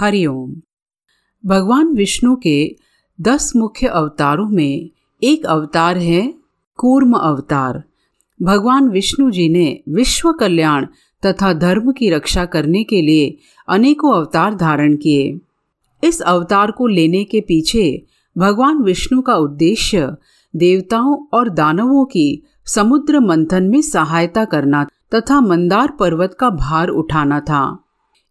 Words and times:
हरिओम। 0.00 0.54
भगवान 1.46 1.86
विष्णु 1.86 2.36
के 2.36 2.76
दस 3.20 3.52
मुख्य 3.56 3.86
अवतारों 3.86 4.48
में 4.48 4.90
एक 5.22 5.46
अवतार 5.46 5.98
है 5.98 6.34
कूर्म 6.76 7.12
अवतार। 7.12 7.84
भगवान 8.42 8.88
विष्णु 8.88 9.30
जी 9.30 9.48
ने 9.48 9.80
विश्व 9.88 10.32
कल्याण 10.32 10.86
तथा 11.26 11.52
धर्म 11.52 11.92
की 11.92 12.10
रक्षा 12.10 12.44
करने 12.44 12.84
के 12.84 13.02
लिए 13.02 13.36
अनेकों 13.68 14.12
अवतार 14.12 14.54
धारण 14.54 14.96
किए। 14.96 15.40
इस 16.04 16.20
अवतार 16.20 16.70
को 16.70 16.86
लेने 16.86 17.24
के 17.24 17.40
पीछे 17.40 18.06
भगवान 18.38 18.78
विष्णु 18.78 19.22
का 19.22 19.34
उद्देश्य 19.34 20.16
देवताओं 20.56 21.26
और 21.32 21.48
दानवों 21.48 22.04
की 22.04 22.42
समुद्र 22.66 23.20
मंथन 23.20 23.62
में 23.62 23.82
सहायता 23.82 24.44
करना 24.44 24.86
तथा 25.14 25.40
मंदार 25.40 25.90
पर्वत 26.00 26.36
का 26.40 26.50
भार 26.50 26.88
उठाना 26.88 27.40
था। 27.40 27.84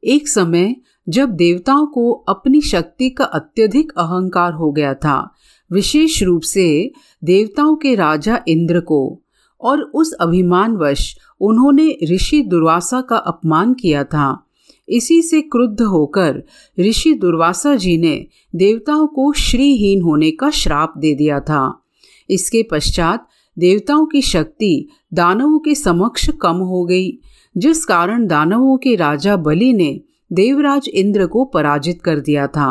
एक 0.04 0.28
समय 0.28 0.76
जब 1.10 1.30
देवताओं 1.30 1.86
को 1.86 2.12
अपनी 2.12 2.62
शक्ति 2.62 3.09
का 3.09 3.23
अत्यधिक 3.23 3.91
अहंकार 3.98 4.54
हो 4.54 4.72
गया 4.72 4.94
था, 4.94 5.34
विशेष 5.72 6.23
रूप 6.23 6.41
से 6.41 6.91
देवताओं 7.23 7.76
के 7.76 7.95
राजा 7.95 8.44
इंद्र 8.48 8.80
को, 8.80 9.22
और 9.62 9.82
उस 9.82 10.13
अभिमानवश 10.13 11.18
उन्होंने 11.41 11.98
ऋषि 12.04 12.41
दुर्वासा 12.41 13.02
का 13.02 13.18
अपमान 13.18 13.73
किया 13.73 14.04
था। 14.04 14.45
इसी 14.90 15.22
से 15.22 15.41
क्रुद्ध 15.41 15.82
होकर 15.82 16.44
ऋषि 16.80 17.13
दुर्वासा 17.13 17.76
जी 17.76 17.98
ने 17.98 18.27
देवताओं 18.55 19.07
को 19.07 19.34
श्रीहीन 19.34 20.02
होने 20.02 20.32
का 20.32 20.49
श्राप 20.49 20.94
दे 20.98 21.16
दिया 21.16 21.40
था। 21.40 21.84
इसके 22.30 22.63
पश्चात 22.63 23.27
देवताओं 23.60 24.05
की 24.05 24.21
शक्ति 24.21 24.88
दानवों 25.13 25.60
के 25.60 25.76
समक्ष 25.76 26.30
कम 26.30 26.55
हो 26.55 26.85
गई, 26.85 27.20
जिस 27.57 27.85
कारण 27.85 28.27
दानवों 28.27 28.77
के 28.77 28.96
राजा 28.96 29.35
बलि 29.35 29.73
ने 29.73 30.02
देवराज 30.32 30.88
इंद्र 30.88 31.26
को 31.26 31.44
पराजित 31.46 32.02
कर 32.02 32.20
दिया 32.20 32.48
था। 32.48 32.70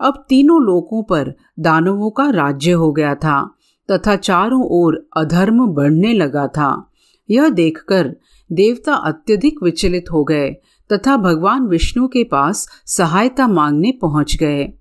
अब 0.00 0.24
तीनों 0.28 0.60
लोकों 0.62 1.02
पर 1.02 1.32
दानवों 1.60 2.10
का 2.10 2.28
राज्य 2.30 2.72
हो 2.72 2.92
गया 2.92 3.14
था, 3.14 3.54
तथा 3.88 4.16
चारों 4.16 4.62
ओर 4.72 5.06
अधर्म 5.16 5.66
बढ़ने 5.66 6.12
लगा 6.12 6.46
था। 6.48 6.90
यह 7.28 7.48
देखकर 7.48 8.14
देवता 8.50 8.94
अत्यधिक 8.94 9.62
विचलित 9.62 10.10
हो 10.12 10.24
गए, 10.24 10.50
तथा 10.90 11.16
भगवान 11.16 11.66
विष्णु 11.66 12.06
के 12.08 12.24
पास 12.24 12.68
सहायता 12.86 13.46
मांगने 13.48 13.92
पहुँच 14.02 14.36
गए। 14.36 14.72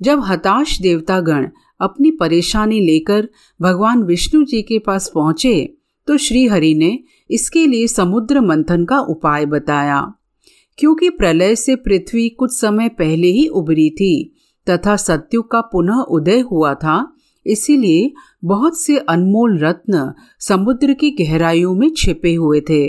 जब 0.00 0.20
हताश 0.20 0.80
देवतागण 0.80 1.48
अपनी 1.80 2.10
परेशानी 2.10 2.80
लेकर 2.80 3.28
भगवान 3.60 4.02
विष्णु 4.02 4.44
जी 4.44 4.62
के 4.62 4.78
पास 4.78 5.10
पहुँचे 5.14 5.74
तो 6.08 6.16
श्री 6.16 6.46
हरि 6.46 6.74
ने 6.74 6.98
इसके 7.30 7.66
लिए 7.66 7.86
समुद्र 7.86 8.40
मंथन 8.40 8.84
का 8.84 8.98
उपाय 9.00 9.46
बताया। 9.46 10.00
क्योंकि 10.80 11.10
प्रलय 11.10 11.54
से 11.56 11.76
पृथ्वी 11.76 12.28
कुछ 12.28 12.50
समय 12.52 12.88
पहले 12.88 13.28
ही 13.28 13.48
उभरी 13.48 13.90
थी, 13.90 14.34
तथा 14.70 14.96
सत्युग 14.96 15.50
का 15.50 15.60
पुनः 15.60 15.94
उदय 15.94 16.40
हुआ 16.40 16.74
था, 16.74 17.16
इसीलिए 17.46 18.12
बहुत 18.44 18.80
से 18.80 18.98
अनमोल 18.98 19.58
रत्न 19.58 20.12
समुद्र 20.40 20.92
की 20.92 21.10
गहराइयों 21.10 21.74
में 21.74 21.90
छिपे 21.90 22.34
हुए 22.34 22.60
थे। 22.60 22.88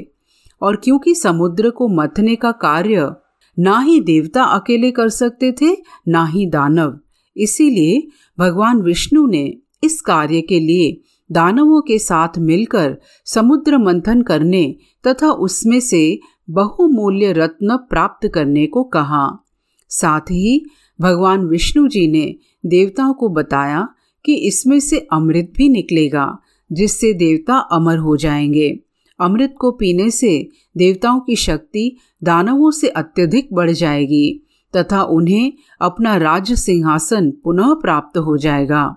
और 0.62 0.76
क्योंकि 0.76 1.16
समुद्र 1.16 1.70
को 1.70 1.88
मथने 1.88 2.36
का 2.36 2.52
कार्य 2.52 3.12
ना 3.60 3.80
ही 3.80 4.00
देवता 4.00 4.44
अकेले 4.44 4.92
कर 4.92 5.10
सकते 5.10 5.52
थे, 5.52 5.78
ना 6.08 6.26
ही 6.26 6.46
दानव, 6.46 7.00
इसीलिए 7.38 8.08
भगवान 8.40 8.82
विष्णु 8.82 9.28
ने 9.28 9.58
इस 9.84 10.02
कार्य 10.02 10.42
के 10.42 10.60
लिए 10.60 11.02
दानवों 11.32 11.82
के 11.82 12.00
साथ 12.00 12.30
मिलकर 12.38 12.98
समुद्र 13.26 13.78
मंथन 13.78 14.22
करने 14.22 14.76
तथा 15.08 15.32
उसमें 15.32 15.80
से 15.80 16.20
बहुमूल्य 16.52 17.32
रत्न 17.32 17.78
प्राप्त 17.78 18.28
करने 18.28 18.68
को 18.68 18.84
कहा। 18.84 19.46
साथ 19.90 20.22
ही 20.22 20.66
भगवान 21.02 21.46
विष्णु 21.46 21.88
जी 21.88 22.08
ने 22.08 22.36
देवताओं 22.66 23.14
को 23.14 23.30
बताया 23.30 23.88
कि 24.26 24.36
इसमें 24.36 24.80
से 24.80 25.08
अमृत 25.14 25.54
भी 25.58 25.70
निकलेगा, 25.70 26.38
जिससे 26.72 27.14
देवता 27.14 27.56
अमर 27.56 27.98
हो 27.98 28.18
जाएँगे। 28.18 28.80
अमृत 29.20 29.56
को 29.60 29.72
पीने 29.72 30.12
से 30.12 30.50
देवताओं 30.78 31.20
की 31.20 31.36
शक्ति 31.36 31.98
दानवों 32.24 32.72
से 32.72 32.88
अत्यधिक 32.88 33.50
बढ़ 33.54 33.72
जाएगी, 33.72 34.48
तथा 34.76 35.04
उन्हें 35.04 35.54
अपना 35.82 36.18
राज 36.18 36.54
सिंहासन 36.54 37.32
पुनः 37.32 37.74
प्राप्त 37.74 38.18
हो 38.18 38.38
जाएगा। 38.38 38.96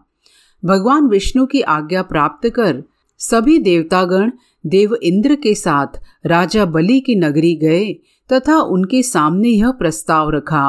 भगवान 0.64 1.06
विष्णु 1.06 1.46
की 1.46 1.60
आज्ञा 1.60 2.02
प्राप्त 2.02 2.48
कर 2.48 2.84
सभी 3.18 3.58
देवतागण 3.58 4.30
देव 4.64 4.94
इंद्र 4.94 5.34
के 5.34 5.54
साथ 5.54 6.00
राजा 6.26 6.64
बलि 6.66 7.00
की 7.00 7.14
नगरी 7.14 7.54
गए 7.56 7.92
तथा 8.30 8.58
उनके 8.58 9.02
सामने 9.02 9.48
यह 9.48 9.70
प्रस्ताव 9.70 10.30
रखा। 10.30 10.68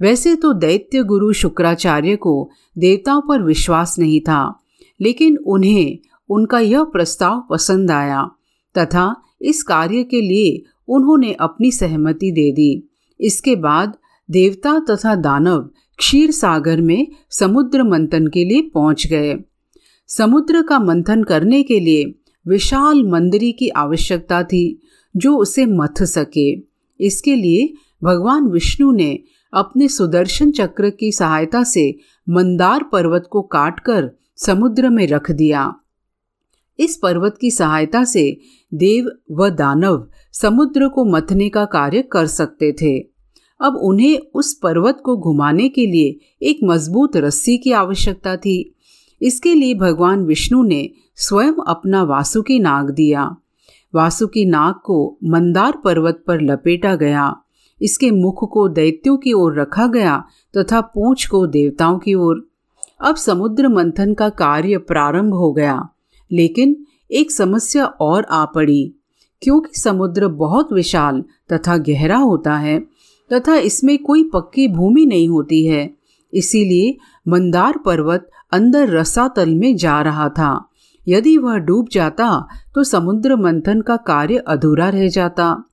वैसे 0.00 0.34
तो 0.36 0.52
दैत्य 0.52 1.02
गुरु 1.02 1.32
शुक्राचार्य 1.32 2.16
को 2.16 2.50
देवताओं 2.76 3.20
पर 3.20 3.42
विश्वास 3.42 3.98
नहीं 3.98 4.20
था, 4.20 4.58
लेकिन 5.00 5.36
उन्हें 5.36 5.98
उनका 6.30 6.58
यह 6.58 6.84
प्रस्ताव 6.84 7.42
पसंद 7.50 7.90
आया 7.90 8.22
तथा 8.74 9.14
इस 9.42 9.62
कार्य 9.62 10.02
के 10.04 10.20
लिए 10.20 10.62
उन्होंने 10.88 11.32
अपनी 11.32 11.70
सहमति 11.72 12.30
दे 12.30 12.50
दी। 12.52 12.88
इसके 13.20 13.54
बाद 13.56 13.96
देवता 14.28 14.78
तथा 14.90 15.14
दानव 15.14 15.58
क्षीर 15.98 16.30
सागर 16.30 16.80
में 16.80 17.06
समुद्र 17.30 17.82
मंथन 17.82 18.26
के 18.26 18.44
लिए 18.44 18.62
पहुँच 18.74 19.06
गए। 19.06 19.36
समुद्र 20.08 20.62
का 20.62 20.78
मंथन 20.78 21.22
करने 21.24 21.62
के 21.62 21.78
लिए 21.80 22.04
विशाल 22.48 23.04
मंदिरी 23.04 23.52
की 23.52 23.68
आवश्यकता 23.68 24.42
थी 24.42 24.80
जो 25.16 25.36
उसे 25.36 25.66
मथ 25.66 26.02
सके। 26.02 26.52
इसके 27.00 27.34
लिए 27.36 27.72
भगवान 28.04 28.46
विष्णु 28.46 28.92
ने 28.92 29.18
अपने 29.52 29.88
सुदर्शन 29.88 30.50
चक्र 30.50 30.90
की 30.90 31.12
सहायता 31.12 31.62
से 31.62 31.94
मंदार 32.28 32.82
पर्वत 32.82 33.28
को 33.30 33.42
काटकर 33.42 34.10
समुद्र 34.36 34.90
में 34.90 35.06
रख 35.06 35.30
दिया। 35.30 35.74
इस 36.78 36.96
पर्वत 36.96 37.38
की 37.40 37.50
सहायता 37.50 38.04
से 38.04 38.36
देव 38.74 39.10
व 39.32 39.48
दानव 39.48 40.06
समुद्र 40.32 40.88
को 40.88 41.04
मथने 41.04 41.48
का 41.48 41.64
कार्य 41.64 42.02
कर 42.02 42.26
सकते 42.26 42.72
थे। 42.72 42.98
अब 43.60 43.76
उन्हें 43.76 44.18
उस 44.34 44.54
पर्वत 44.62 45.02
को 45.04 45.16
घुमाने 45.16 45.68
के 45.68 45.86
लिए 45.86 46.18
एक 46.42 46.58
मज़बूत 46.64 47.16
रस्सी 47.16 47.58
की 47.58 47.72
आवश्यकता 47.72 48.36
थी। 48.36 48.74
इसके 49.22 49.54
लिए 49.54 49.74
भगवान 49.74 50.24
विष्णु 50.24 50.62
ने 50.62 50.90
स्वयं 51.16 51.52
अपना 51.66 52.02
वासुकी 52.02 52.58
नाग 52.58 52.90
दिया। 52.90 53.36
वासुकी 53.94 54.44
नाग 54.44 54.74
को 54.74 55.18
मंदार 55.24 55.72
पर्वत 55.84 56.22
पर 56.26 56.40
लपेटा 56.40 56.94
गया। 56.94 57.36
इसके 57.82 58.10
मुख 58.10 58.52
को 58.52 58.68
दैत्यों 58.68 59.16
की 59.16 59.32
ओर 59.32 59.60
रखा 59.60 59.86
गया 59.86 60.24
तथा 60.56 60.80
पूंछ 60.80 61.26
को 61.26 61.46
देवताओं 61.46 61.98
की 61.98 62.14
ओर। 62.14 62.48
अब 63.00 63.16
समुद्र 63.16 63.68
मंथन 63.68 64.14
का 64.14 64.28
कार्य 64.28 64.78
प्रारंभ 64.78 65.34
हो 65.34 65.52
गया, 65.52 65.88
लेकिन 66.32 66.86
एक 67.10 67.30
समस्या 67.30 67.84
और 67.84 68.24
आ 68.24 68.44
पड़ी। 68.44 68.94
क्योंकि 69.42 69.80
समुद्र 69.80 70.28
बहुत 70.28 70.72
विशाल 70.72 71.24
तथा 71.52 71.76
गहरा 71.76 72.16
होता 72.16 72.56
है, 72.56 72.80
तथा 73.32 73.56
इसमें 73.56 73.98
कोई 73.98 74.30
पक्की 74.34 74.68
भूमि 74.68 75.06
नहीं 75.06 75.28
होती 75.28 75.66
है, 75.66 75.94
इसीलिए 76.34 76.96
मंदार 77.28 77.78
पर्वत 77.78 78.30
अंदर 78.52 78.88
रसातल 78.88 79.54
में 79.54 79.76
जा 79.76 80.00
रहा 80.02 80.28
था। 80.28 80.68
यदि 81.08 81.36
वह 81.38 81.56
डूब 81.56 81.88
जाता 81.92 82.30
तो 82.74 82.84
समुद्र 82.84 83.36
मंथन 83.36 83.80
का 83.80 83.96
कार्य 83.96 84.36
अधूरा 84.36 84.88
रह 84.88 85.08
जाता। 85.08 85.64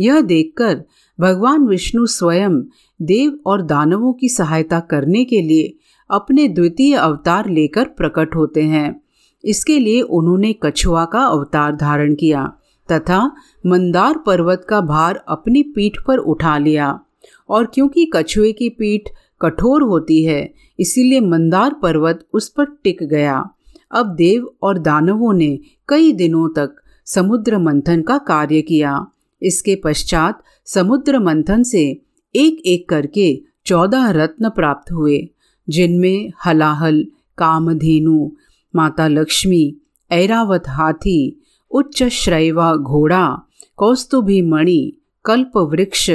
यह 0.00 0.20
देखकर 0.20 0.82
भगवान 1.18 1.66
विष्णु 1.66 2.06
स्वयं 2.06 2.60
देव 3.02 3.38
और 3.46 3.62
दानवों 3.62 4.12
की 4.12 4.28
सहायता 4.28 4.80
करने 4.80 5.24
के 5.24 5.40
लिए 5.40 5.74
अपने 6.10 6.48
द्वितीय 6.48 6.94
अवतार 6.94 7.48
लेकर 7.48 7.84
प्रकट 7.84 8.34
होते 8.36 8.62
हैं। 8.62 9.00
इसके 9.44 9.78
लिए 9.78 10.00
उन्होंने 10.00 10.54
कछुआ 10.62 11.04
का 11.04 11.24
अवतार 11.24 11.76
धारण 11.76 12.14
किया 12.14 12.52
तथा 12.92 13.24
मंदार 13.66 14.18
पर्वत 14.18 14.66
का 14.68 14.80
भार 14.80 15.24
अपनी 15.28 15.62
पीठ 15.62 15.92
पर 16.06 16.18
उठा 16.18 16.58
लिया। 16.58 17.00
और 17.48 17.66
क्योंकि 17.66 18.10
कछुए 18.14 18.52
की 18.52 18.68
पीठ 18.68 19.08
कठोर 19.40 19.82
होती 19.82 20.24
है, 20.24 20.52
इसीलिए 20.80 21.20
मंदार 21.20 21.74
पर्वत 21.74 22.26
उस 22.32 22.48
पर 22.48 22.64
टिक 22.84 23.02
गया। 23.02 23.50
अब 23.90 24.14
देव 24.14 24.50
और 24.62 24.78
दानवों 24.78 25.32
ने 25.32 25.58
कई 25.88 26.12
दिनों 26.12 26.48
तक 26.48 26.76
समुद्र 27.06 27.58
मंथन 27.58 28.02
का 28.02 28.18
कार्य 28.18 28.62
किया। 28.62 29.06
इसके 29.42 29.80
पश्चात 29.84 30.42
समुद्र 30.66 31.18
मंथन 31.18 31.62
से 31.62 32.00
एक 32.36 32.62
एक 32.66 32.88
करके 32.88 33.42
चौदह 33.66 34.10
रत्न 34.10 34.48
प्राप्त 34.48 34.92
हुए, 34.92 35.28
जिनमें 35.68 36.32
हलाहल, 36.44 37.06
कामधेनु, 37.38 38.30
माता 38.76 39.08
लक्ष्मी, 39.08 39.76
ऐरावत 40.10 40.62
हाथी, 40.68 41.42
उच्च 41.70 42.02
श्रैवा 42.02 42.74
घोड़ा, 42.74 43.38
कौस्तुभी 43.76 44.42
मणि, 44.42 44.96
कल्प 45.24 45.56
वृक्ष, 45.56 46.10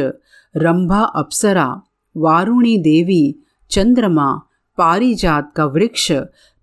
रंभा 0.55 1.01
अप्सरा, 1.01 1.81
वारुणी 2.17 2.77
देवी, 2.77 3.35
चंद्रमा 3.71 4.44
पारिजात 4.77 5.53
का 5.55 5.65
वृक्ष, 5.65 6.11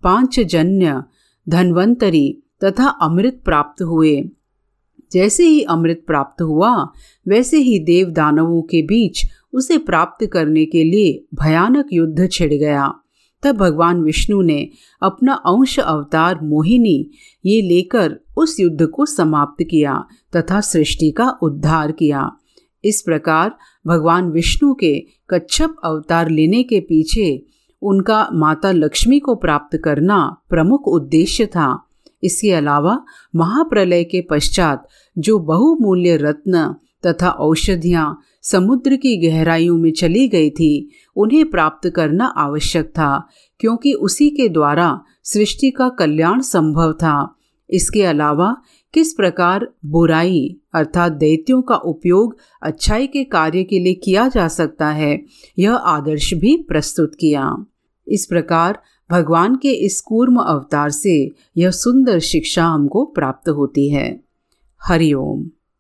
पांचजन्य, 0.03 1.03
धनवंतरी 1.49 2.43
तथा 2.64 2.88
अमृत 2.88 3.43
प्राप्त 3.44 3.82
हुए। 3.82 4.23
जैसे 5.12 5.44
ही 5.44 5.62
अमृत 5.62 6.05
प्राप्त 6.06 6.43
हुआ, 6.43 6.88
वैसे 7.29 7.56
ही 7.56 7.79
देव 7.79 8.11
दानवों 8.11 8.62
के 8.62 8.82
बीच 8.82 9.23
उसे 9.53 9.79
प्राप्त 9.79 10.26
करने 10.26 10.64
के 10.64 10.85
लिए 10.85 11.25
भयानक 11.35 11.87
युद्ध 11.93 12.29
छिड़ 12.32 12.55
गया। 12.55 12.94
तब 13.43 13.56
भगवान 13.56 14.03
विष्णु 14.03 14.43
ने 14.43 14.69
अपना 15.03 15.32
अंश 15.32 15.81
अवतार 15.81 16.41
मोहिनी 16.43 17.11
ये 17.47 17.62
लेकर 17.62 18.20
उस 18.37 18.61
युद्ध 18.61 18.87
को 18.87 19.06
समाप्त 19.06 19.64
किया 19.70 20.05
तथा 20.37 20.61
सृष्टि 20.61 21.11
का 21.11 21.38
उद्धार 21.43 21.93
किया। 21.93 22.31
इस 22.85 23.03
प्रकार 23.03 23.56
भगवान 23.87 24.31
विष्णु 24.31 24.75
के 24.75 25.06
कच्छप 25.31 25.76
अवतार 25.85 26.31
लेने 26.31 26.62
के 26.62 26.81
पीछे 26.81 27.47
उनका 27.82 28.29
माता 28.32 28.73
लक्ष्मी 28.73 29.19
को 29.19 29.34
प्राप्त 29.34 29.76
करना 29.76 30.19
प्रमुख 30.49 30.88
उद्देश्य 30.88 31.46
था। 31.46 31.88
इसके 32.23 32.52
अलावा 32.52 33.05
महाप्रलय 33.37 34.05
के 34.05 34.20
पश्चात 34.20 34.88
जो 35.19 35.38
बहुमूल्य 35.38 36.17
रत्न 36.17 36.75
तथा 37.06 37.29
औषधियाँ 37.29 38.20
समुद्र 38.43 38.96
की 38.96 39.17
गहराइयों 39.17 39.76
में 39.79 39.93
चली 39.93 40.29
गई 40.29 40.50
थी, 40.50 40.90
उन्हें 41.17 41.50
प्राप्त 41.50 41.88
करना 41.88 42.26
आवश्यक 42.26 42.87
था, 42.88 43.29
क्योंकि 43.61 43.93
उसी 43.93 44.31
के 44.31 44.49
द्वारा 44.49 45.00
सृष्टि 45.25 45.70
का 45.70 45.88
कल्याण 45.88 46.40
संभव 46.40 46.93
था। 46.93 47.35
इसके 47.70 48.02
अलावा 48.02 48.56
किस 48.94 49.12
प्रकार 49.12 49.67
बुराई 49.87 50.56
अर्थात 50.75 51.12
दैत्यों 51.12 51.62
का 51.62 51.75
उपयोग 51.75 52.37
अच्छाई 52.62 53.06
के 53.06 53.25
कार्य 53.25 53.64
के 53.64 53.78
लिए 53.78 53.94
किया 53.94 54.28
जा 54.28 54.49
सकता 54.49 54.88
है, 54.88 55.20
यह 55.58 55.75
आदर्श 55.75 56.35
भी 56.35 56.56
प्रस्तुत 56.69 57.14
किया। 57.20 57.64
इस 58.06 58.26
प्रकार 58.26 58.82
भगवान 59.10 59.56
के 59.56 59.70
इस 59.70 60.00
कूर्म 60.00 60.37
अवतार 60.37 60.90
से 60.90 61.32
यह 61.56 61.70
सुंदर 61.70 62.19
शिक्षा 62.19 62.64
हमको 62.64 63.04
प्राप्त 63.04 63.49
होती 63.49 63.88
है। 63.90 64.25
हरिओम 64.82 65.50